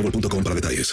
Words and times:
boostmobile.com 0.00 0.42
para 0.42 0.54
detalles. 0.54 0.92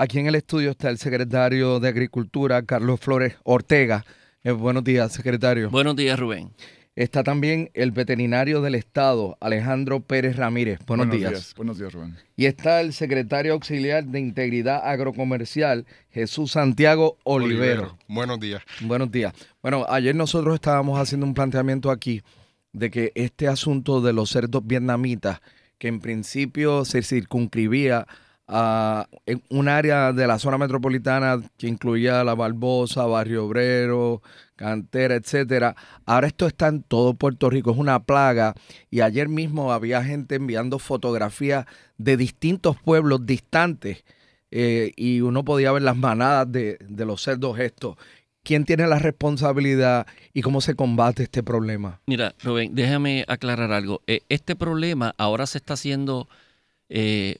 Aquí 0.00 0.20
en 0.20 0.28
el 0.28 0.36
estudio 0.36 0.70
está 0.70 0.90
el 0.90 0.98
secretario 0.98 1.80
de 1.80 1.88
Agricultura, 1.88 2.62
Carlos 2.62 3.00
Flores 3.00 3.34
Ortega. 3.42 4.04
Eh, 4.44 4.52
buenos 4.52 4.84
días, 4.84 5.12
secretario. 5.12 5.70
Buenos 5.70 5.96
días, 5.96 6.16
Rubén. 6.16 6.52
Está 6.94 7.24
también 7.24 7.72
el 7.74 7.90
veterinario 7.90 8.62
del 8.62 8.76
Estado, 8.76 9.36
Alejandro 9.40 9.98
Pérez 9.98 10.36
Ramírez. 10.36 10.78
Buenos, 10.86 11.10
días. 11.10 11.52
Buenos 11.56 11.80
días, 11.80 11.92
Rubén. 11.92 12.16
Y 12.36 12.46
está 12.46 12.80
el 12.80 12.92
secretario 12.92 13.54
auxiliar 13.54 14.04
de 14.04 14.20
Integridad 14.20 14.88
Agrocomercial, 14.88 15.84
Jesús 16.10 16.52
Santiago 16.52 17.18
Olivero. 17.24 17.98
Buenos 18.06 18.38
días. 18.38 18.62
Buenos 18.80 19.10
días. 19.10 19.32
Bueno, 19.62 19.84
ayer 19.88 20.14
nosotros 20.14 20.54
estábamos 20.54 21.00
haciendo 21.00 21.26
un 21.26 21.34
planteamiento 21.34 21.90
aquí 21.90 22.22
de 22.72 22.92
que 22.92 23.10
este 23.16 23.48
asunto 23.48 24.00
de 24.00 24.12
los 24.12 24.30
cerdos 24.30 24.64
vietnamitas, 24.64 25.40
que 25.76 25.88
en 25.88 25.98
principio 25.98 26.84
se 26.84 27.02
circunscribía 27.02 28.06
a 28.48 29.06
en 29.26 29.42
un 29.50 29.68
área 29.68 30.12
de 30.12 30.26
la 30.26 30.38
zona 30.38 30.58
metropolitana 30.58 31.40
que 31.58 31.68
incluía 31.68 32.24
La 32.24 32.34
Barbosa, 32.34 33.04
Barrio 33.04 33.44
Obrero, 33.44 34.22
Cantera, 34.56 35.14
etcétera. 35.14 35.76
Ahora 36.06 36.26
esto 36.26 36.46
está 36.46 36.68
en 36.68 36.82
todo 36.82 37.14
Puerto 37.14 37.50
Rico, 37.50 37.70
es 37.70 37.76
una 37.76 38.02
plaga. 38.02 38.54
Y 38.90 39.02
ayer 39.02 39.28
mismo 39.28 39.72
había 39.72 40.02
gente 40.02 40.36
enviando 40.36 40.78
fotografías 40.78 41.66
de 41.98 42.16
distintos 42.16 42.76
pueblos 42.80 43.26
distantes 43.26 44.04
eh, 44.50 44.92
y 44.96 45.20
uno 45.20 45.44
podía 45.44 45.70
ver 45.72 45.82
las 45.82 45.96
manadas 45.96 46.50
de, 46.50 46.78
de 46.80 47.04
los 47.04 47.22
cerdos 47.22 47.58
estos. 47.58 47.96
¿Quién 48.42 48.64
tiene 48.64 48.86
la 48.86 48.98
responsabilidad 48.98 50.06
y 50.32 50.40
cómo 50.40 50.62
se 50.62 50.74
combate 50.74 51.24
este 51.24 51.42
problema? 51.42 52.00
Mira, 52.06 52.34
Rubén, 52.42 52.74
déjame 52.74 53.26
aclarar 53.28 53.72
algo. 53.72 54.00
Eh, 54.06 54.22
Este 54.30 54.56
problema 54.56 55.14
ahora 55.18 55.44
se 55.46 55.58
está 55.58 55.74
haciendo 55.74 56.28
eh, 56.88 57.36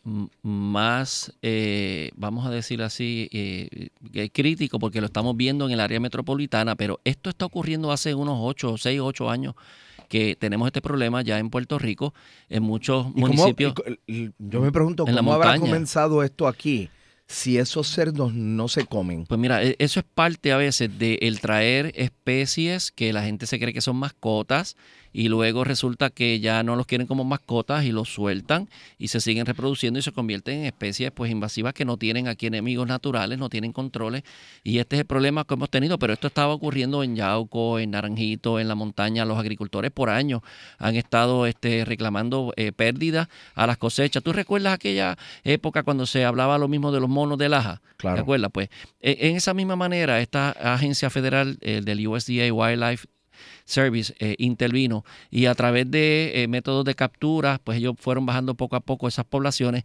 más, 0.78 1.32
eh, 1.42 2.10
vamos 2.14 2.46
a 2.46 2.50
decir 2.50 2.82
así, 2.82 3.28
eh, 3.32 3.88
crítico 4.32 4.78
porque 4.78 5.00
lo 5.00 5.06
estamos 5.06 5.36
viendo 5.36 5.66
en 5.66 5.72
el 5.72 5.80
área 5.80 5.98
metropolitana, 5.98 6.76
pero 6.76 7.00
esto 7.04 7.30
está 7.30 7.46
ocurriendo 7.46 7.90
hace 7.90 8.14
unos 8.14 8.36
8, 8.40 8.76
6, 8.78 9.00
8 9.02 9.28
años 9.28 9.54
que 10.08 10.36
tenemos 10.36 10.66
este 10.66 10.80
problema 10.80 11.22
ya 11.22 11.38
en 11.40 11.50
Puerto 11.50 11.78
Rico, 11.78 12.14
en 12.48 12.62
muchos 12.62 13.06
¿Y 13.08 13.12
cómo- 13.12 13.26
municipios. 13.26 13.74
y 14.06 14.30
yo 14.38 14.60
me 14.60 14.70
pregunto, 14.70 15.04
la 15.06 15.16
¿cómo 15.16 15.32
habrá 15.34 15.58
comenzado 15.58 16.22
esto 16.22 16.46
aquí 16.46 16.88
si 17.26 17.58
esos 17.58 17.88
cerdos 17.88 18.32
no 18.32 18.68
se 18.68 18.86
comen? 18.86 19.26
Pues 19.26 19.38
mira, 19.40 19.62
e- 19.64 19.74
eso 19.80 19.98
es 20.00 20.06
parte 20.14 20.52
a 20.52 20.56
veces 20.56 20.96
de 20.98 21.18
el 21.22 21.40
traer 21.40 21.92
especies 21.96 22.90
que 22.92 23.12
la 23.12 23.22
gente 23.22 23.46
se 23.46 23.58
cree 23.58 23.74
que 23.74 23.80
son 23.82 23.96
mascotas 23.96 24.76
y 25.12 25.28
luego 25.28 25.64
resulta 25.64 26.10
que 26.10 26.40
ya 26.40 26.62
no 26.62 26.76
los 26.76 26.86
quieren 26.86 27.06
como 27.06 27.24
mascotas 27.24 27.84
y 27.84 27.92
los 27.92 28.12
sueltan 28.12 28.68
y 28.98 29.08
se 29.08 29.20
siguen 29.20 29.46
reproduciendo 29.46 29.98
y 29.98 30.02
se 30.02 30.12
convierten 30.12 30.60
en 30.60 30.64
especies 30.66 31.10
pues 31.10 31.30
invasivas 31.30 31.74
que 31.74 31.84
no 31.84 31.96
tienen 31.96 32.28
aquí 32.28 32.46
enemigos 32.46 32.86
naturales, 32.86 33.38
no 33.38 33.48
tienen 33.48 33.72
controles 33.72 34.22
y 34.64 34.78
este 34.78 34.96
es 34.96 35.00
el 35.00 35.06
problema 35.06 35.44
que 35.44 35.54
hemos 35.54 35.70
tenido, 35.70 35.98
pero 35.98 36.12
esto 36.12 36.26
estaba 36.26 36.52
ocurriendo 36.52 37.02
en 37.02 37.16
Yauco, 37.16 37.78
en 37.78 37.92
Naranjito, 37.92 38.60
en 38.60 38.68
la 38.68 38.74
montaña, 38.74 39.24
los 39.24 39.38
agricultores 39.38 39.90
por 39.90 40.10
años 40.10 40.42
han 40.78 40.96
estado 40.96 41.46
este, 41.46 41.84
reclamando 41.84 42.52
eh, 42.56 42.72
pérdidas 42.72 43.28
a 43.54 43.66
las 43.66 43.78
cosechas. 43.78 44.22
¿Tú 44.22 44.32
recuerdas 44.32 44.74
aquella 44.74 45.16
época 45.44 45.82
cuando 45.82 46.06
se 46.06 46.24
hablaba 46.24 46.58
lo 46.58 46.68
mismo 46.68 46.92
de 46.92 47.00
los 47.00 47.08
monos 47.08 47.38
de 47.38 47.48
laja? 47.48 47.80
Claro. 47.96 48.16
¿Te 48.16 48.22
acuerdas? 48.22 48.50
Pues 48.52 48.68
e- 49.00 49.28
en 49.28 49.36
esa 49.36 49.54
misma 49.54 49.76
manera, 49.76 50.20
esta 50.20 50.50
agencia 50.50 51.10
federal 51.10 51.58
eh, 51.60 51.80
del 51.84 52.06
USDA 52.06 52.52
Wildlife 52.52 53.06
Service 53.64 54.14
eh, 54.18 54.34
intervino 54.38 55.04
y 55.30 55.46
a 55.46 55.54
través 55.54 55.90
de 55.90 56.42
eh, 56.42 56.48
métodos 56.48 56.84
de 56.84 56.94
captura, 56.94 57.60
pues 57.62 57.78
ellos 57.78 57.94
fueron 57.98 58.26
bajando 58.26 58.54
poco 58.54 58.76
a 58.76 58.80
poco 58.80 59.08
esas 59.08 59.24
poblaciones. 59.24 59.84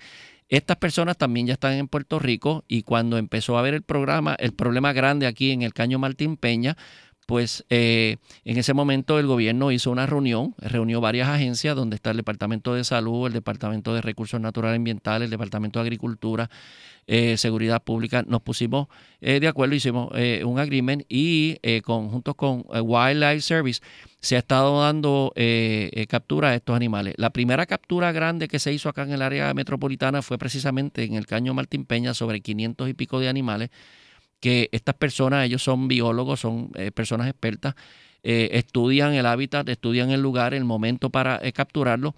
Estas 0.49 0.77
personas 0.77 1.17
también 1.17 1.47
ya 1.47 1.53
están 1.53 1.73
en 1.73 1.87
Puerto 1.87 2.19
Rico 2.19 2.63
y 2.67 2.83
cuando 2.83 3.17
empezó 3.17 3.57
a 3.57 3.61
ver 3.61 3.73
el 3.73 3.81
programa, 3.81 4.35
el 4.37 4.53
problema 4.53 4.93
grande 4.93 5.25
aquí 5.25 5.51
en 5.51 5.61
el 5.61 5.73
Caño 5.73 5.99
Martín 5.99 6.37
Peña, 6.37 6.77
pues 7.25 7.65
eh, 7.69 8.17
en 8.45 8.57
ese 8.57 8.73
momento 8.73 9.19
el 9.19 9.27
gobierno 9.27 9.71
hizo 9.71 9.91
una 9.91 10.05
reunión, 10.05 10.55
reunió 10.57 11.01
varias 11.01 11.29
agencias 11.29 11.75
donde 11.75 11.95
está 11.95 12.11
el 12.11 12.17
Departamento 12.17 12.73
de 12.73 12.83
Salud, 12.83 13.27
el 13.27 13.33
Departamento 13.33 13.93
de 13.93 14.01
Recursos 14.01 14.39
Naturales 14.39 14.77
Ambientales, 14.77 15.25
el 15.27 15.31
Departamento 15.31 15.79
de 15.79 15.83
Agricultura, 15.83 16.49
eh, 17.07 17.37
Seguridad 17.37 17.83
Pública. 17.83 18.23
Nos 18.27 18.41
pusimos 18.41 18.87
eh, 19.25 19.39
de 19.39 19.47
acuerdo, 19.47 19.73
hicimos 19.73 20.09
eh, 20.15 20.43
un 20.45 20.59
agreement 20.59 21.03
y 21.07 21.57
eh, 21.63 21.81
con, 21.81 22.23
Wildlife 22.69 23.39
Service 23.39 23.81
se 24.19 24.35
ha 24.35 24.39
estado 24.39 24.81
dando 24.81 25.33
captura 26.09 26.49
a 26.49 26.55
estos 26.55 26.75
animales. 26.75 27.13
La 27.17 27.29
primera 27.29 27.65
captura 27.65 28.11
grande 28.11 28.47
que 28.47 28.59
se 28.59 28.73
hizo 28.73 28.89
acá 28.89 29.03
en 29.03 29.11
el 29.11 29.21
área 29.21 29.53
metropolitana 29.53 30.21
fue 30.21 30.37
precisamente 30.37 31.03
en 31.03 31.15
el 31.15 31.25
Caño 31.25 31.53
Martín 31.53 31.85
Peña 31.85 32.13
sobre 32.13 32.41
500 32.41 32.89
y 32.89 32.93
pico 32.93 33.19
de 33.19 33.29
animales 33.29 33.69
que 34.43 34.67
estas 34.73 34.95
personas, 34.95 35.45
ellos 35.45 35.63
son 35.63 35.87
biólogos, 35.87 36.41
son 36.41 36.69
eh, 36.75 36.91
personas 36.91 37.29
expertas, 37.29 37.75
eh, 38.23 38.49
estudian 38.51 39.13
el 39.13 39.25
hábitat, 39.25 39.69
estudian 39.69 40.11
el 40.11 40.21
lugar, 40.21 40.53
el 40.53 40.65
momento 40.65 41.09
para 41.09 41.39
eh, 41.41 41.53
capturarlo. 41.53 42.13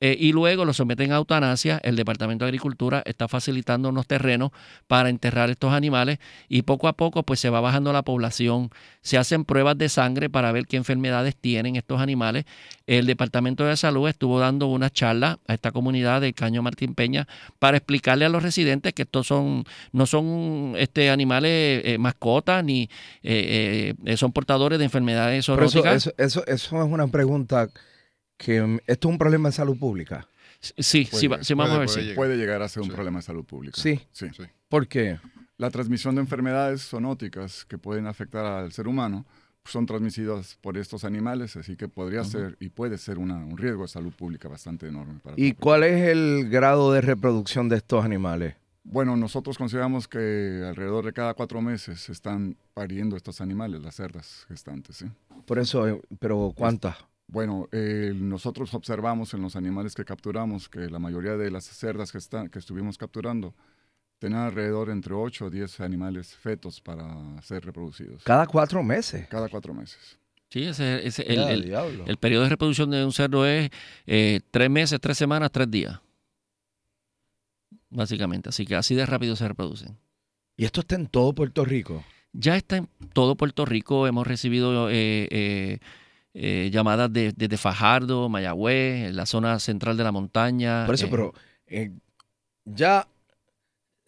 Eh, 0.00 0.16
y 0.18 0.32
luego 0.32 0.64
los 0.64 0.78
someten 0.78 1.12
a 1.12 1.16
eutanasia. 1.16 1.78
El 1.82 1.96
Departamento 1.96 2.44
de 2.44 2.48
Agricultura 2.48 3.02
está 3.04 3.28
facilitando 3.28 3.90
unos 3.90 4.06
terrenos 4.06 4.50
para 4.86 5.10
enterrar 5.10 5.50
estos 5.50 5.72
animales 5.72 6.18
y 6.48 6.62
poco 6.62 6.88
a 6.88 6.94
poco 6.94 7.22
pues 7.22 7.38
se 7.40 7.50
va 7.50 7.60
bajando 7.60 7.92
la 7.92 8.02
población. 8.02 8.70
Se 9.02 9.18
hacen 9.18 9.44
pruebas 9.44 9.76
de 9.76 9.88
sangre 9.88 10.30
para 10.30 10.52
ver 10.52 10.66
qué 10.66 10.76
enfermedades 10.76 11.36
tienen 11.36 11.76
estos 11.76 12.00
animales. 12.00 12.44
El 12.86 13.06
Departamento 13.06 13.64
de 13.64 13.76
Salud 13.76 14.08
estuvo 14.08 14.40
dando 14.40 14.66
una 14.66 14.90
charla 14.90 15.38
a 15.46 15.54
esta 15.54 15.70
comunidad 15.70 16.22
de 16.22 16.32
Caño 16.32 16.62
Martín 16.62 16.94
Peña 16.94 17.28
para 17.58 17.76
explicarle 17.76 18.24
a 18.24 18.28
los 18.30 18.42
residentes 18.42 18.94
que 18.94 19.02
estos 19.02 19.26
son 19.26 19.64
no 19.92 20.06
son 20.06 20.74
este 20.76 21.10
animales 21.10 21.82
eh, 21.84 21.98
mascotas 21.98 22.64
ni 22.64 22.88
eh, 23.22 23.94
eh, 24.04 24.16
son 24.16 24.32
portadores 24.32 24.78
de 24.78 24.86
enfermedades 24.86 25.40
eso, 25.40 25.54
zoonóticas. 25.54 25.94
eso, 25.96 26.14
eso, 26.16 26.46
eso 26.46 26.82
es 26.82 26.90
una 26.90 27.06
pregunta 27.08 27.68
que 28.40 28.60
mm, 28.62 28.78
esto 28.86 29.08
es 29.08 29.12
un 29.12 29.18
problema 29.18 29.48
de 29.50 29.52
salud 29.52 29.78
pública. 29.78 30.26
Sí, 30.60 31.04
sí, 31.06 31.26
va- 31.26 31.42
sí, 31.42 31.54
vamos 31.54 31.76
a 31.76 31.78
ver 31.80 31.86
puede, 31.88 32.02
llegar, 32.02 32.16
puede 32.16 32.36
llegar 32.36 32.62
a 32.62 32.68
ser 32.68 32.82
un 32.82 32.88
problema 32.90 33.18
de 33.18 33.22
salud 33.22 33.44
pública. 33.44 33.80
Sí. 33.80 34.00
sí. 34.12 34.26
¿Por 34.68 34.86
qué? 34.88 35.18
La 35.56 35.70
transmisión 35.70 36.14
de 36.14 36.22
enfermedades 36.22 36.82
zoonóticas 36.88 37.64
que 37.66 37.76
pueden 37.78 38.06
afectar 38.06 38.44
al 38.44 38.72
ser 38.72 38.88
humano 38.88 39.26
son 39.64 39.84
transmitidas 39.84 40.56
por 40.62 40.78
estos 40.78 41.04
animales, 41.04 41.54
así 41.56 41.76
que 41.76 41.86
podría 41.86 42.24
ser 42.24 42.56
y 42.60 42.70
puede 42.70 42.96
ser 42.98 43.18
una- 43.18 43.36
un 43.44 43.58
riesgo 43.58 43.82
de 43.82 43.88
salud 43.88 44.12
pública 44.12 44.48
bastante 44.48 44.86
enorme. 44.88 45.20
Para 45.22 45.36
¿Y 45.38 45.52
cuál 45.52 45.84
es 45.84 46.08
el 46.08 46.48
grado 46.48 46.92
de 46.92 47.02
reproducción 47.02 47.68
de 47.68 47.76
estos 47.76 48.02
animales? 48.04 48.54
Bueno, 48.84 49.16
nosotros 49.16 49.58
consideramos 49.58 50.08
que 50.08 50.64
alrededor 50.66 51.04
de 51.04 51.12
cada 51.12 51.34
cuatro 51.34 51.60
meses 51.60 52.08
están 52.08 52.56
pariendo 52.72 53.16
estos 53.16 53.40
animales, 53.42 53.82
las 53.82 53.94
cerdas 53.96 54.46
gestantes. 54.48 54.96
¿sí? 54.96 55.06
Por 55.46 55.58
eso, 55.58 55.86
eh, 55.86 56.00
pero 56.18 56.52
¿cuántas? 56.56 56.96
Bueno, 57.32 57.68
eh, 57.72 58.12
nosotros 58.14 58.74
observamos 58.74 59.32
en 59.34 59.42
los 59.42 59.54
animales 59.56 59.94
que 59.94 60.04
capturamos 60.04 60.68
que 60.68 60.90
la 60.90 60.98
mayoría 60.98 61.36
de 61.36 61.50
las 61.50 61.64
cerdas 61.64 62.10
que, 62.10 62.18
están, 62.18 62.48
que 62.48 62.58
estuvimos 62.58 62.98
capturando 62.98 63.54
tenían 64.18 64.42
alrededor 64.42 64.90
entre 64.90 65.14
8 65.14 65.46
o 65.46 65.50
10 65.50 65.80
animales 65.80 66.34
fetos 66.34 66.80
para 66.80 67.40
ser 67.42 67.64
reproducidos. 67.64 68.24
Cada 68.24 68.46
cuatro 68.46 68.82
meses. 68.82 69.28
Cada 69.28 69.48
cuatro 69.48 69.72
meses. 69.72 70.18
Sí, 70.50 70.64
ese, 70.64 71.06
ese- 71.06 71.22
el, 71.32 71.38
el- 71.48 71.64
diablo. 71.64 72.04
el 72.08 72.16
periodo 72.16 72.42
de 72.42 72.48
reproducción 72.50 72.90
de 72.90 73.04
un 73.04 73.12
cerdo 73.12 73.46
es 73.46 73.70
eh, 74.06 74.40
tres 74.50 74.68
meses, 74.68 75.00
tres 75.00 75.16
semanas, 75.16 75.50
tres 75.52 75.70
días. 75.70 76.00
Básicamente. 77.90 78.48
Así 78.48 78.66
que 78.66 78.74
así 78.74 78.94
de 78.94 79.06
rápido 79.06 79.36
se 79.36 79.46
reproducen. 79.48 79.96
Y 80.56 80.64
esto 80.64 80.80
está 80.80 80.96
en 80.96 81.06
todo 81.06 81.32
Puerto 81.32 81.64
Rico. 81.64 82.04
Ya 82.32 82.56
está 82.56 82.76
en 82.78 82.88
todo 83.12 83.36
Puerto 83.36 83.64
Rico. 83.64 84.06
Hemos 84.06 84.26
recibido 84.26 84.88
eh, 84.90 85.78
eh, 86.34 86.70
llamadas 86.72 87.12
de- 87.12 87.32
desde 87.36 87.56
Fajardo, 87.56 88.28
Mayagüez, 88.28 89.08
en 89.08 89.16
la 89.16 89.26
zona 89.26 89.58
central 89.58 89.96
de 89.96 90.04
la 90.04 90.12
montaña. 90.12 90.86
Por 90.86 90.94
eso, 90.94 91.06
eh, 91.06 91.08
pero 91.10 91.34
eh, 91.66 91.90
ya 92.64 93.08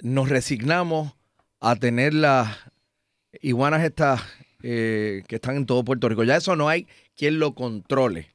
nos 0.01 0.29
resignamos 0.29 1.13
a 1.61 1.77
tener 1.77 2.15
las 2.15 2.57
iguanas 3.41 3.83
estas 3.85 4.23
eh, 4.63 5.25
que 5.27 5.37
están 5.37 5.57
en 5.57 5.67
todo 5.67 5.85
Puerto 5.85 6.09
Rico. 6.09 6.23
Ya 6.25 6.37
eso 6.37 6.55
no 6.57 6.69
hay 6.69 6.87
quien 7.17 7.39
lo 7.39 7.55
controle. 7.55 8.29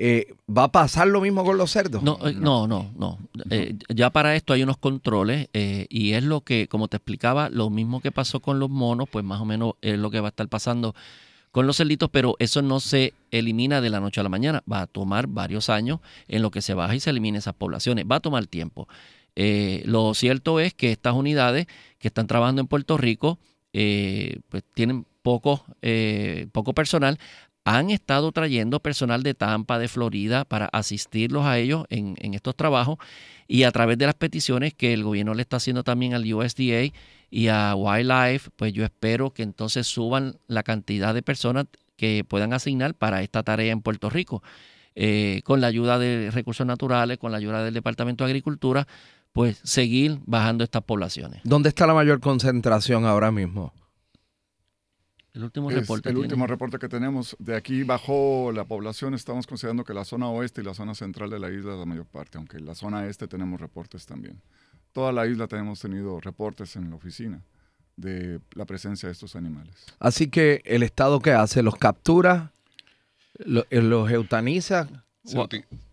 Eh, 0.00 0.32
¿Va 0.48 0.64
a 0.64 0.72
pasar 0.72 1.08
lo 1.08 1.20
mismo 1.20 1.44
con 1.44 1.58
los 1.58 1.72
cerdos? 1.72 2.04
No, 2.04 2.18
eh, 2.28 2.32
no, 2.32 2.68
no, 2.68 2.92
no. 2.96 3.18
Eh, 3.50 3.74
ya 3.92 4.10
para 4.10 4.36
esto 4.36 4.52
hay 4.52 4.62
unos 4.62 4.76
controles 4.78 5.48
y 5.52 6.12
es 6.12 6.22
lo 6.22 6.42
que, 6.42 6.68
como 6.68 6.86
te 6.86 6.98
explicaba, 6.98 7.48
lo 7.50 7.68
mismo 7.70 8.00
que 8.00 8.12
pasó 8.12 8.38
con 8.38 8.60
los 8.60 8.70
monos, 8.70 9.08
pues 9.10 9.24
más 9.24 9.40
o 9.40 9.44
menos 9.44 9.74
es 9.82 9.98
lo 9.98 10.12
que 10.12 10.20
va 10.20 10.28
a 10.28 10.30
estar 10.30 10.46
pasando 10.46 10.94
con 11.50 11.66
los 11.66 11.76
cerditos, 11.76 12.10
pero 12.10 12.36
eso 12.38 12.62
no 12.62 12.80
se 12.80 13.14
elimina 13.30 13.80
de 13.80 13.90
la 13.90 14.00
noche 14.00 14.20
a 14.20 14.22
la 14.22 14.28
mañana. 14.28 14.62
Va 14.70 14.82
a 14.82 14.86
tomar 14.86 15.26
varios 15.26 15.68
años 15.68 16.00
en 16.28 16.42
lo 16.42 16.50
que 16.50 16.62
se 16.62 16.74
baja 16.74 16.94
y 16.94 17.00
se 17.00 17.10
elimina 17.10 17.38
esas 17.38 17.54
poblaciones. 17.54 18.04
Va 18.10 18.16
a 18.16 18.20
tomar 18.20 18.46
tiempo. 18.46 18.88
Eh, 19.36 19.82
lo 19.86 20.14
cierto 20.14 20.60
es 20.60 20.74
que 20.74 20.90
estas 20.90 21.14
unidades 21.14 21.66
que 21.98 22.08
están 22.08 22.26
trabajando 22.26 22.60
en 22.60 22.66
Puerto 22.66 22.96
Rico, 22.96 23.38
eh, 23.72 24.40
pues 24.48 24.64
tienen 24.74 25.06
poco, 25.22 25.64
eh, 25.82 26.48
poco 26.52 26.72
personal 26.72 27.18
han 27.68 27.90
estado 27.90 28.32
trayendo 28.32 28.80
personal 28.80 29.22
de 29.22 29.34
Tampa, 29.34 29.78
de 29.78 29.88
Florida, 29.88 30.46
para 30.46 30.66
asistirlos 30.66 31.44
a 31.44 31.58
ellos 31.58 31.84
en, 31.90 32.16
estos 32.32 32.56
trabajos 32.56 32.96
y 33.46 33.64
a 33.64 33.72
través 33.72 33.98
de 33.98 34.06
las 34.06 34.14
peticiones 34.14 34.72
que 34.72 34.94
el 34.94 35.04
gobierno 35.04 35.34
le 35.34 35.42
está 35.42 35.58
haciendo 35.58 35.84
también 35.84 36.14
al 36.14 36.32
USDA 36.32 36.94
y 37.30 37.48
a 37.48 37.74
Wildlife, 37.74 38.48
pues 38.56 38.72
yo 38.72 38.84
espero 38.84 39.34
que 39.34 39.42
entonces 39.42 39.86
suban 39.86 40.38
la 40.46 40.62
cantidad 40.62 41.12
de 41.12 41.20
personas 41.20 41.66
que 41.96 42.24
puedan 42.26 42.54
asignar 42.54 42.94
para 42.94 43.22
esta 43.22 43.42
tarea 43.42 43.70
en 43.70 43.82
Puerto 43.82 44.08
Rico. 44.08 44.42
Eh, 44.94 45.42
con 45.44 45.60
la 45.60 45.66
ayuda 45.66 45.98
de 45.98 46.30
recursos 46.30 46.66
naturales, 46.66 47.18
con 47.18 47.32
la 47.32 47.38
ayuda 47.38 47.62
del 47.62 47.74
Departamento 47.74 48.24
de 48.24 48.30
Agricultura, 48.30 48.88
pues 49.32 49.60
seguir 49.62 50.18
bajando 50.24 50.64
estas 50.64 50.82
poblaciones. 50.82 51.42
¿Dónde 51.44 51.68
está 51.68 51.86
la 51.86 51.94
mayor 51.94 52.18
concentración 52.20 53.04
ahora 53.04 53.30
mismo? 53.30 53.74
El 55.34 55.44
último 55.44 55.70
Es 55.70 55.76
reporte. 55.76 56.08
el 56.08 56.14
tiene- 56.14 56.26
último 56.26 56.46
reporte 56.46 56.78
que 56.78 56.88
tenemos, 56.88 57.36
de 57.38 57.54
aquí 57.54 57.82
bajó 57.84 58.50
la 58.52 58.64
población, 58.64 59.14
estamos 59.14 59.46
considerando 59.46 59.84
que 59.84 59.94
la 59.94 60.04
zona 60.04 60.28
oeste 60.28 60.62
y 60.62 60.64
la 60.64 60.74
zona 60.74 60.94
central 60.94 61.30
de 61.30 61.38
la 61.38 61.50
isla 61.50 61.72
es 61.74 61.78
la 61.78 61.84
mayor 61.84 62.06
parte, 62.06 62.38
aunque 62.38 62.56
en 62.56 62.66
la 62.66 62.74
zona 62.74 63.06
este 63.06 63.28
tenemos 63.28 63.60
reportes 63.60 64.06
también. 64.06 64.40
Toda 64.92 65.12
la 65.12 65.26
isla 65.26 65.46
tenemos 65.46 65.80
tenido 65.80 66.18
reportes 66.20 66.74
en 66.76 66.90
la 66.90 66.96
oficina 66.96 67.40
de 67.96 68.40
la 68.54 68.64
presencia 68.64 69.08
de 69.08 69.12
estos 69.12 69.36
animales. 69.36 69.74
Así 69.98 70.28
que 70.28 70.62
el 70.64 70.82
Estado 70.82 71.20
que 71.20 71.32
hace, 71.32 71.62
los 71.62 71.76
captura, 71.76 72.52
eh, 73.38 73.82
los 73.82 74.10
eutaniza. 74.10 74.88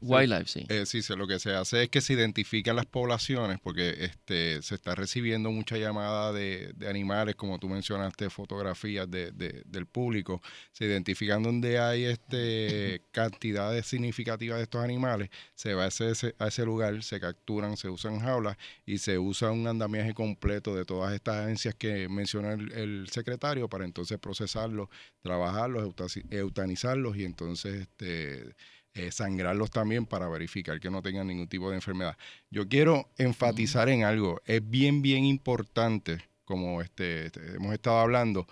Wildlife, 0.01 0.45
sí. 0.48 0.66
Eh, 0.69 0.86
sí, 0.86 1.01
lo 1.16 1.27
que 1.27 1.39
se 1.39 1.54
hace 1.54 1.83
es 1.83 1.89
que 1.89 2.00
se 2.00 2.13
identifican 2.13 2.75
las 2.75 2.86
poblaciones 2.86 3.60
porque 3.60 4.06
este, 4.06 4.62
se 4.62 4.75
está 4.75 4.95
recibiendo 4.95 5.51
mucha 5.51 5.77
llamada 5.77 6.31
de, 6.31 6.72
de 6.75 6.88
animales, 6.88 7.36
como 7.36 7.60
tú 7.60 7.68
mencionaste, 7.68 8.30
fotografías 8.30 9.10
de, 9.10 9.31
de- 9.31 9.63
del 9.66 9.88
público. 9.88 10.42
Se 10.72 10.86
identifican 10.86 11.44
donde 11.44 11.80
hay 11.80 12.06
este, 12.06 13.01
cantidades 13.12 13.86
significativas 13.88 14.57
de 14.57 14.63
estos 14.63 14.83
animales, 14.83 15.30
se 15.56 15.74
va 15.74 15.86
a 15.86 15.88
ese, 15.88 16.36
a 16.39 16.48
ese 16.48 16.63
lugar, 16.66 17.04
se 17.04 17.19
capturan, 17.19 17.75
se 17.77 17.89
usan 17.89 18.19
jaulas 18.19 18.57
y 18.86 19.00
se 19.00 19.18
usa 19.18 19.51
un 19.51 19.68
andamiaje 19.68 20.13
completo 20.13 20.75
de 20.75 20.86
todas 20.86 21.13
estas 21.13 21.44
agencias 21.45 21.75
que 21.75 22.07
mencionó 22.07 22.51
el, 22.51 22.72
el 22.72 23.10
secretario 23.12 23.68
para 23.68 23.86
entonces 23.86 24.18
procesarlos, 24.19 24.88
trabajarlos, 25.22 25.94
eutanizarlos 26.30 27.18
y 27.18 27.25
entonces 27.25 27.81
este, 27.81 28.56
eh, 28.95 29.12
sangrarlos 29.12 29.71
también 29.71 30.06
para 30.06 30.30
verificar 30.30 30.80
que 30.80 30.89
no 30.89 31.01
tengan 31.01 31.27
ningún 31.27 31.50
tipo 31.50 31.69
de 31.69 31.75
enfermedad. 31.75 32.18
Yo 32.50 32.68
quiero 32.69 33.09
enfatizar 33.18 33.89
en 33.89 34.06
algo, 34.06 34.42
es 34.45 34.68
bien, 34.68 35.01
bien 35.01 35.25
importante, 35.25 36.24
como 36.45 36.81
este, 36.81 37.25
este, 37.27 37.56
hemos 37.56 37.74
estado 37.74 38.00
hablando, 38.00 38.47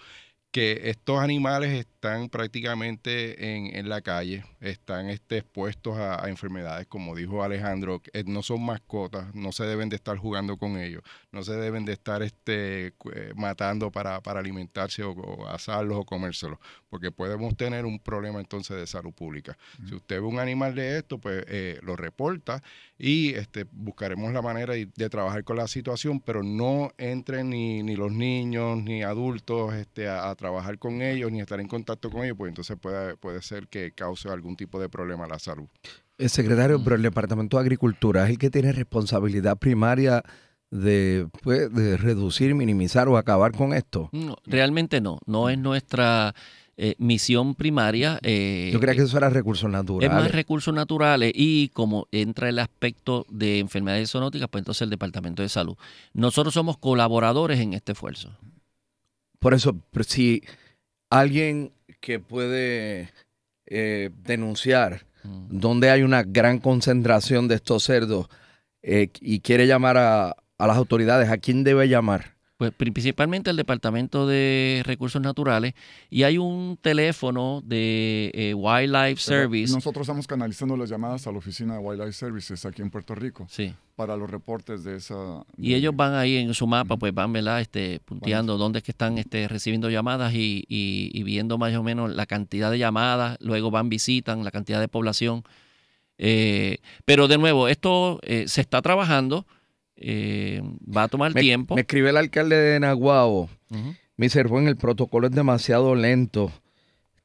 que 0.51 0.90
estos 0.90 1.19
animales 1.19 1.88
están 2.03 2.27
prácticamente 2.27 3.55
en, 3.55 3.73
en 3.77 3.88
la 3.88 4.01
calle, 4.01 4.44
están 4.59 5.09
este, 5.09 5.38
expuestos 5.38 5.97
a, 5.97 6.25
a 6.25 6.27
enfermedades, 6.27 6.85
como 6.88 7.15
dijo 7.15 7.44
Alejandro, 7.44 8.01
que, 8.01 8.11
eh, 8.11 8.25
no 8.27 8.44
son 8.44 8.61
mascotas, 8.61 9.33
no 9.33 9.53
se 9.53 9.63
deben 9.63 9.88
de 9.88 9.95
estar 9.95 10.17
jugando 10.17 10.57
con 10.57 10.77
ellos, 10.77 11.01
no 11.31 11.44
se 11.44 11.53
deben 11.53 11.85
de 11.85 11.94
estar 11.94 12.21
este, 12.21 12.88
eh, 12.88 12.94
matando 13.38 13.89
para, 13.89 14.19
para 14.19 14.41
alimentarse 14.41 15.01
o, 15.01 15.12
o 15.12 15.48
asarlos 15.48 15.98
o 15.98 16.03
comérselos, 16.03 16.60
porque 16.89 17.10
podemos 17.10 17.55
tener 17.55 17.86
un 17.86 18.00
problema 18.00 18.41
entonces 18.41 18.75
de 18.75 18.86
salud 18.86 19.13
pública. 19.13 19.57
Si 19.88 19.95
usted 19.95 20.19
ve 20.19 20.27
un 20.27 20.39
animal 20.39 20.75
de 20.75 20.98
esto, 20.98 21.19
pues 21.19 21.45
eh, 21.48 21.79
lo 21.83 21.95
reporta 21.95 22.62
y 22.98 23.33
este, 23.36 23.65
buscaremos 23.72 24.33
la 24.33 24.41
manera 24.41 24.74
de, 24.74 24.89
de 24.93 25.10
trabajar 25.10 25.45
con 25.45 25.55
la 25.55 25.67
situación, 25.67 26.19
pero 26.19 26.43
no 26.43 26.91
entren 26.98 27.50
ni, 27.50 27.81
ni 27.81 27.95
los 27.95 28.12
niños 28.12 28.83
ni 28.83 29.03
adultos 29.03 29.74
este, 29.75 30.10
a, 30.10 30.29
a 30.29 30.36
trabajar 30.36 30.77
con 30.77 31.01
ellos 31.01 31.31
ni 31.31 31.39
estar 31.39 31.62
en 31.62 31.69
contacto 31.69 31.92
con 31.97 32.23
ellos, 32.23 32.38
pues 32.38 32.50
entonces 32.50 32.77
puede, 32.79 33.15
puede 33.17 33.41
ser 33.41 33.67
que 33.67 33.91
cause 33.91 34.29
algún 34.29 34.55
tipo 34.55 34.79
de 34.79 34.89
problema 34.89 35.25
a 35.25 35.27
la 35.27 35.39
salud. 35.39 35.67
El 36.17 36.29
secretario, 36.29 36.83
pero 36.83 36.95
el 36.95 37.01
Departamento 37.01 37.57
de 37.57 37.62
Agricultura 37.62 38.23
es 38.25 38.29
el 38.31 38.38
que 38.38 38.50
tiene 38.50 38.71
responsabilidad 38.71 39.57
primaria 39.57 40.23
de, 40.69 41.27
pues, 41.41 41.73
de 41.73 41.97
reducir, 41.97 42.53
minimizar 42.55 43.07
o 43.07 43.17
acabar 43.17 43.51
con 43.51 43.73
esto. 43.73 44.09
No, 44.12 44.35
realmente 44.45 45.01
no, 45.01 45.19
no 45.25 45.50
es 45.50 45.57
nuestra 45.57 46.33
eh, 46.77 46.95
misión 46.97 47.53
primaria. 47.55 48.19
eh, 48.23 48.69
Yo 48.73 48.79
creía 48.79 48.95
que 48.95 49.03
eso 49.03 49.17
era 49.17 49.29
recursos 49.29 49.65
es 49.65 49.71
más 49.73 49.83
naturales. 49.85 50.31
recursos 50.31 50.73
naturales 50.73 51.31
y 51.35 51.69
como 51.69 52.07
entra 52.12 52.50
el 52.50 52.57
aspecto 52.59 53.25
de 53.29 53.59
enfermedades 53.59 54.09
zoonóticas, 54.12 54.50
pues 54.50 54.62
entonces 54.62 54.81
el 54.81 54.89
Departamento 54.89 55.41
de 55.43 55.50
Salud. 55.50 55.75
Nosotros 56.13 56.53
somos 56.55 56.77
colaboradores 56.77 57.59
en 57.59 57.73
este 57.73 57.91
esfuerzo. 57.91 58.35
Por 59.39 59.53
eso, 59.53 59.75
pero 59.91 60.03
si 60.05 60.41
alguien 61.09 61.73
que 62.03 62.19
puede 62.19 63.10
eh, 63.65 64.10
denunciar 64.25 65.05
donde 65.24 65.89
hay 65.89 66.03
una 66.03 66.24
gran 66.24 66.60
concentración 66.60 67.48
de 67.48 67.55
estos 67.55 67.86
cerdos 67.86 68.27
eh, 68.81 69.07
y 69.22 69.39
quiere 69.39 69.67
llamar 69.67 69.95
a, 69.95 70.36
a 70.57 70.67
las 70.67 70.75
autoridades, 70.75 71.29
¿a 71.29 71.38
quién 71.38 71.63
debe 71.63 71.88
llamar? 71.88 72.33
Pues 72.63 72.72
principalmente 72.93 73.50
el 73.50 73.58
Departamento 73.58 74.25
de 74.25 74.84
Recursos 74.86 75.22
Naturales 75.22 75.74
y 76.10 76.24
hay 76.24 76.38
un 76.38 76.77
teléfono 76.82 77.62
de 77.65 78.32
eh, 78.34 78.53
Wildlife 78.53 79.22
Pero 79.25 79.41
Service. 79.41 79.74
Nosotros 79.74 80.03
estamos 80.05 80.27
canalizando 80.27 80.77
las 80.77 80.89
llamadas 80.89 81.27
a 81.27 81.32
la 81.34 81.39
oficina 81.39 81.74
de 81.74 81.79
Wildlife 81.79 82.13
Services 82.13 82.65
aquí 82.65 82.82
en 82.82 82.89
Puerto 82.89 83.15
Rico. 83.15 83.46
Sí. 83.50 83.74
Para 83.98 84.15
los 84.15 84.29
reportes 84.29 84.86
de 84.86 84.96
esa. 84.96 85.43
Y 85.58 85.74
ellos 85.74 85.93
van 85.93 86.13
ahí 86.13 86.38
en 86.38 86.53
su 86.53 86.65
mapa, 86.65 86.96
pues 86.96 87.13
van, 87.13 87.34
¿verdad? 87.34 87.60
Este, 87.60 88.00
punteando 88.05 88.58
dónde 88.58 88.79
es 88.79 88.84
que 88.84 88.91
están 88.91 89.17
este, 89.17 89.50
recibiendo 89.50 89.89
llamadas 89.89 90.34
y, 90.34 90.63
y- 90.70 91.12
y 91.13 91.24
viendo 91.24 91.58
más 91.58 91.75
o 91.75 91.84
menos 91.84 92.15
la 92.15 92.25
cantidad 92.25 92.72
de 92.72 92.77
llamadas, 92.79 93.38
luego 93.41 93.72
van, 93.72 93.89
visitan 93.89 94.46
la 94.46 94.51
cantidad 94.51 94.79
de 94.79 94.88
población. 94.88 95.43
Eh, 96.17 96.77
pero 97.03 97.27
de 97.27 97.38
nuevo, 97.38 97.67
esto 97.67 98.20
eh, 98.24 98.46
se 98.48 98.62
está 98.62 98.82
trabajando, 98.82 99.46
eh, 100.05 100.62
va 100.86 101.03
a 101.03 101.07
tomar 101.07 101.33
Me, 101.33 101.41
tiempo. 101.41 101.75
me 101.75 101.81
escribe 101.81 102.10
el 102.10 102.17
alcalde 102.17 102.57
de. 102.57 102.93
Ujú. 102.93 103.48
Me 104.17 104.25
dice, 104.25 104.43
Rubén, 104.43 104.67
el 104.67 104.75
protocolo 104.75 105.27
es 105.27 105.33
demasiado 105.33 105.95
lento. 105.95 106.51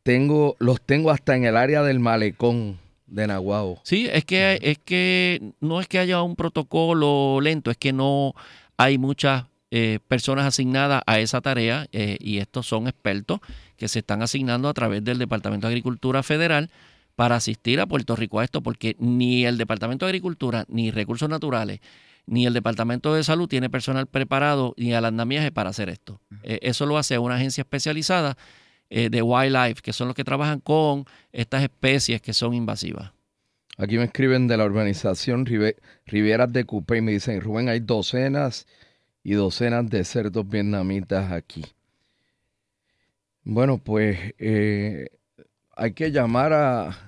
Tengo, 0.04 0.56
los 0.60 0.80
tengo 0.80 1.10
hasta 1.10 1.36
en 1.36 1.44
el 1.44 1.56
área 1.56 1.82
del 1.82 1.98
malecón 1.98 2.78
de 3.06 3.26
Naguabo. 3.26 3.80
Sí, 3.82 4.08
es 4.10 4.24
que, 4.24 4.58
es 4.62 4.78
que 4.78 5.52
no 5.60 5.80
es 5.80 5.88
que 5.88 5.98
haya 5.98 6.22
un 6.22 6.36
protocolo 6.36 7.40
lento, 7.40 7.70
es 7.70 7.76
que 7.76 7.92
no 7.92 8.34
hay 8.76 8.96
muchas 8.96 9.44
eh, 9.70 9.98
personas 10.06 10.46
asignadas 10.46 11.02
a 11.06 11.18
esa 11.18 11.40
tarea 11.40 11.88
eh, 11.92 12.16
y 12.20 12.38
estos 12.38 12.66
son 12.66 12.86
expertos 12.86 13.40
que 13.76 13.88
se 13.88 13.98
están 13.98 14.22
asignando 14.22 14.68
a 14.68 14.74
través 14.74 15.04
del 15.04 15.18
Departamento 15.18 15.66
de 15.66 15.72
Agricultura 15.72 16.22
Federal 16.22 16.70
para 17.16 17.36
asistir 17.36 17.80
a 17.80 17.86
Puerto 17.86 18.14
Rico 18.14 18.38
a 18.38 18.44
esto, 18.44 18.62
porque 18.62 18.94
ni 19.00 19.44
el 19.44 19.58
Departamento 19.58 20.06
de 20.06 20.10
Agricultura, 20.10 20.64
ni 20.68 20.90
Recursos 20.90 21.28
Naturales, 21.28 21.80
ni 22.28 22.46
el 22.46 22.52
Departamento 22.52 23.14
de 23.14 23.24
Salud 23.24 23.48
tiene 23.48 23.70
personal 23.70 24.06
preparado 24.06 24.74
ni 24.76 24.92
al 24.92 25.04
andamiaje 25.04 25.50
para 25.50 25.70
hacer 25.70 25.88
esto. 25.88 26.20
Eh, 26.42 26.58
eso 26.62 26.86
lo 26.86 26.98
hace 26.98 27.18
una 27.18 27.36
agencia 27.36 27.62
especializada 27.62 28.36
eh, 28.90 29.08
de 29.10 29.22
wildlife, 29.22 29.80
que 29.82 29.92
son 29.92 30.08
los 30.08 30.14
que 30.14 30.24
trabajan 30.24 30.60
con 30.60 31.04
estas 31.32 31.62
especies 31.62 32.20
que 32.20 32.32
son 32.32 32.54
invasivas. 32.54 33.12
Aquí 33.76 33.96
me 33.96 34.04
escriben 34.04 34.46
de 34.48 34.56
la 34.56 34.64
urbanización 34.64 35.46
Rive- 35.46 35.76
Rivieras 36.04 36.52
de 36.52 36.64
Cupé 36.64 36.98
y 36.98 37.00
me 37.00 37.12
dicen, 37.12 37.40
Rubén, 37.40 37.68
hay 37.68 37.80
docenas 37.80 38.66
y 39.22 39.32
docenas 39.32 39.88
de 39.88 40.04
cerdos 40.04 40.48
vietnamitas 40.48 41.32
aquí. 41.32 41.64
Bueno, 43.44 43.78
pues 43.78 44.34
eh, 44.38 45.08
hay 45.76 45.92
que 45.92 46.10
llamar 46.10 46.52
a... 46.52 47.07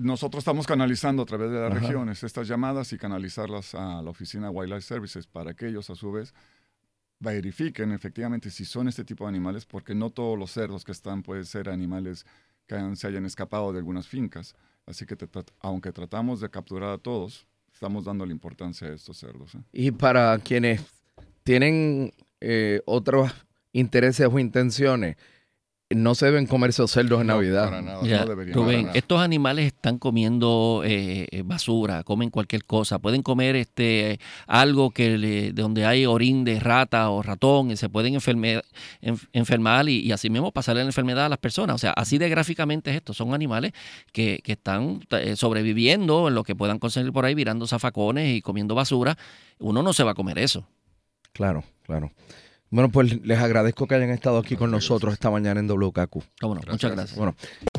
Nosotros 0.00 0.42
estamos 0.42 0.66
canalizando 0.66 1.22
a 1.22 1.26
través 1.26 1.50
de 1.50 1.58
las 1.60 1.70
Ajá. 1.72 1.80
regiones 1.80 2.22
estas 2.22 2.48
llamadas 2.48 2.92
y 2.92 2.98
canalizarlas 2.98 3.74
a 3.74 4.02
la 4.02 4.10
oficina 4.10 4.50
Wildlife 4.50 4.82
Services 4.82 5.26
para 5.26 5.54
que 5.54 5.68
ellos 5.68 5.90
a 5.90 5.94
su 5.94 6.12
vez 6.12 6.34
verifiquen 7.18 7.92
efectivamente 7.92 8.50
si 8.50 8.64
son 8.64 8.88
este 8.88 9.04
tipo 9.04 9.24
de 9.24 9.28
animales, 9.28 9.64
porque 9.64 9.94
no 9.94 10.10
todos 10.10 10.38
los 10.38 10.50
cerdos 10.50 10.84
que 10.84 10.92
están 10.92 11.22
pueden 11.22 11.44
ser 11.44 11.68
animales 11.68 12.26
que 12.66 12.76
se 12.96 13.06
hayan 13.06 13.24
escapado 13.24 13.72
de 13.72 13.78
algunas 13.78 14.06
fincas. 14.06 14.54
Así 14.86 15.06
que 15.06 15.16
te 15.16 15.28
aunque 15.60 15.92
tratamos 15.92 16.40
de 16.40 16.50
capturar 16.50 16.90
a 16.90 16.98
todos, 16.98 17.46
estamos 17.72 18.04
dando 18.04 18.24
la 18.26 18.32
importancia 18.32 18.88
a 18.88 18.92
estos 18.92 19.18
cerdos. 19.18 19.54
¿eh? 19.54 19.58
Y 19.72 19.90
para 19.90 20.38
quienes 20.38 20.82
tienen 21.42 22.12
eh, 22.40 22.82
otros 22.86 23.32
intereses 23.72 24.28
o 24.30 24.38
intenciones, 24.38 25.16
no 25.90 26.16
se 26.16 26.26
deben 26.26 26.46
comer 26.46 26.70
esos 26.70 26.90
cerdos 26.90 27.20
en 27.20 27.28
Navidad. 27.28 27.70
Ya, 28.08 28.24
Rubén, 28.54 28.86
estos 28.98 29.20
animales 29.20 29.66
están 29.66 29.98
comiendo 29.98 30.82
eh, 30.84 31.28
eh, 31.30 31.42
basura, 31.44 32.02
comen 32.02 32.30
cualquier 32.30 32.64
cosa, 32.64 32.98
pueden 32.98 33.22
comer 33.22 33.54
este 33.54 34.18
algo 34.48 34.90
que 34.90 35.16
le- 35.16 35.52
donde 35.52 35.86
hay 35.86 36.04
orín 36.04 36.42
de 36.44 36.58
rata 36.58 37.08
o 37.10 37.22
ratón 37.22 37.70
y 37.70 37.76
se 37.76 37.88
pueden 37.88 38.14
enferme- 38.14 38.62
enf- 39.00 39.28
enfermar 39.32 39.88
y, 39.88 40.00
y 40.00 40.10
así 40.10 40.28
mismo 40.28 40.50
pasarle 40.50 40.82
la 40.82 40.88
enfermedad 40.88 41.26
a 41.26 41.28
las 41.28 41.38
personas. 41.38 41.76
O 41.76 41.78
sea, 41.78 41.92
así 41.92 42.18
de 42.18 42.28
gráficamente 42.28 42.90
es 42.90 42.96
esto. 42.96 43.14
Son 43.14 43.32
animales 43.32 43.70
que, 44.12 44.40
que 44.42 44.52
están 44.52 45.00
eh, 45.10 45.36
sobreviviendo 45.36 46.26
en 46.26 46.34
lo 46.34 46.42
que 46.42 46.56
puedan 46.56 46.80
conseguir 46.80 47.12
por 47.12 47.24
ahí, 47.26 47.34
virando 47.36 47.64
zafacones 47.68 48.34
y 48.36 48.42
comiendo 48.42 48.74
basura. 48.74 49.16
Uno 49.60 49.84
no 49.84 49.92
se 49.92 50.02
va 50.02 50.10
a 50.10 50.14
comer 50.14 50.38
eso. 50.40 50.66
Claro, 51.32 51.62
claro. 51.84 52.10
Bueno, 52.70 52.90
pues 52.90 53.24
les 53.24 53.38
agradezco 53.38 53.86
que 53.86 53.94
hayan 53.94 54.10
estado 54.10 54.38
aquí 54.38 54.56
con 54.56 54.70
nosotros 54.70 55.12
esta 55.12 55.30
mañana 55.30 55.60
en 55.60 55.68
WKQ. 55.68 56.22
Cómo 56.40 56.54
no, 56.54 56.60
muchas 56.68 56.92
gracias. 56.92 57.16
Bueno, 57.16 57.36